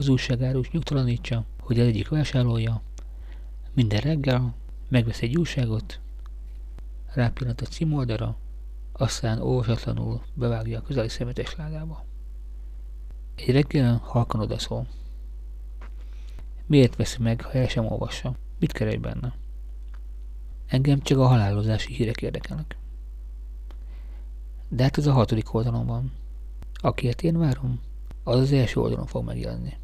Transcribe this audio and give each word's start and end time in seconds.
az 0.00 0.08
újságárus 0.08 0.70
nyugtalanítsa, 0.70 1.44
hogy 1.60 1.80
az 1.80 1.86
egyik 1.86 2.08
vásárolja 2.08 2.82
minden 3.72 4.00
reggel 4.00 4.54
megvesz 4.88 5.22
egy 5.22 5.36
újságot, 5.36 6.00
rápillant 7.14 7.60
a 7.60 7.66
címoldalra, 7.66 8.36
aztán 8.92 9.40
olvasatlanul 9.40 10.22
bevágja 10.34 10.78
a 10.78 10.82
közeli 10.82 11.08
szemetes 11.08 11.56
ládába. 11.56 12.04
Egy 13.34 13.50
reggel 13.50 14.00
halkan 14.04 14.40
odaszól. 14.40 14.86
Miért 16.66 16.96
veszi 16.96 17.22
meg, 17.22 17.42
ha 17.42 17.52
el 17.52 17.68
sem 17.68 17.86
olvassa? 17.86 18.34
Mit 18.58 18.72
keres 18.72 18.96
benne? 18.98 19.34
Engem 20.66 21.00
csak 21.00 21.18
a 21.18 21.26
halálozási 21.26 21.94
hírek 21.94 22.22
érdekelnek. 22.22 22.76
De 24.68 24.82
hát 24.82 24.98
ez 24.98 25.06
a 25.06 25.12
hatodik 25.12 25.54
oldalon 25.54 25.86
van. 25.86 26.12
Akiért 26.74 27.22
én 27.22 27.38
várom, 27.38 27.80
az 28.24 28.38
az 28.38 28.52
első 28.52 28.80
oldalon 28.80 29.06
fog 29.06 29.24
megjelenni. 29.24 29.78